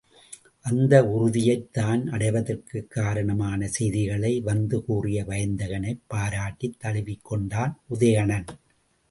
[0.65, 8.47] அந்த உறுதியைத் தான் அடைவதற்குக் காரணமான செய்திகளை வந்து கூறிய வயந்தகனைப் பாராட்டித் தழுவிக் கொண்டான் உதயணன்.